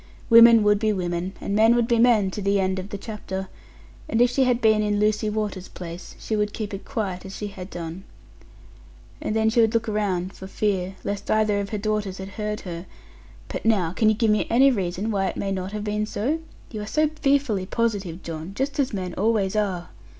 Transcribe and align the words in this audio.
Women 0.31 0.63
would 0.63 0.79
be 0.79 0.91
women, 0.91 1.33
and 1.39 1.55
men 1.55 1.75
would 1.75 1.87
be 1.87 1.99
men, 1.99 2.31
to 2.31 2.41
the 2.41 2.59
end 2.59 2.79
of 2.79 2.89
the 2.89 2.97
chapter; 2.97 3.49
and 4.09 4.19
if 4.19 4.31
she 4.31 4.45
had 4.45 4.59
been 4.59 4.81
in 4.81 4.99
Lucy 4.99 5.29
Water's 5.29 5.67
place, 5.67 6.15
she 6.17 6.35
would 6.35 6.53
keep 6.53 6.73
it 6.73 6.85
quiet, 6.85 7.23
as 7.23 7.35
she 7.35 7.49
had 7.49 7.69
done'; 7.69 8.03
and 9.21 9.35
then 9.35 9.51
she 9.51 9.61
would 9.61 9.75
look 9.75 9.87
round, 9.87 10.33
for 10.33 10.47
fear, 10.47 10.95
lest 11.03 11.29
either 11.29 11.59
of 11.59 11.69
her 11.69 11.77
daughters 11.77 12.17
had 12.17 12.29
heard 12.29 12.61
her; 12.61 12.87
'but 13.47 13.63
now, 13.63 13.93
can 13.93 14.09
you 14.09 14.15
give 14.15 14.31
me 14.31 14.47
any 14.49 14.71
reason, 14.71 15.11
why 15.11 15.27
it 15.27 15.37
may 15.37 15.51
not 15.51 15.71
have 15.71 15.83
been 15.83 16.07
so? 16.07 16.39
You 16.71 16.81
are 16.81 16.87
so 16.87 17.07
fearfully 17.21 17.67
positive, 17.67 18.23
John: 18.23 18.53
just 18.55 18.79
as 18.79 18.93
men 18.93 19.13
always 19.13 19.55
are.' 19.55 19.89